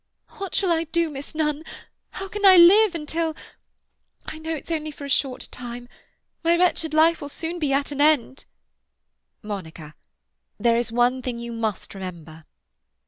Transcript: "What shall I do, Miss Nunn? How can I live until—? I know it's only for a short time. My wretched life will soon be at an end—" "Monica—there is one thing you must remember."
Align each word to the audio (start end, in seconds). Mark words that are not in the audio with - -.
"What 0.37 0.55
shall 0.55 0.71
I 0.71 0.85
do, 0.85 1.11
Miss 1.11 1.35
Nunn? 1.35 1.63
How 2.09 2.27
can 2.27 2.43
I 2.43 2.57
live 2.57 2.95
until—? 2.95 3.35
I 4.25 4.39
know 4.39 4.55
it's 4.55 4.71
only 4.71 4.89
for 4.89 5.05
a 5.05 5.09
short 5.09 5.47
time. 5.51 5.87
My 6.43 6.57
wretched 6.57 6.91
life 6.95 7.21
will 7.21 7.29
soon 7.29 7.59
be 7.59 7.71
at 7.71 7.91
an 7.91 8.01
end—" 8.01 8.45
"Monica—there 9.43 10.75
is 10.75 10.91
one 10.91 11.21
thing 11.21 11.37
you 11.37 11.51
must 11.53 11.93
remember." 11.93 12.45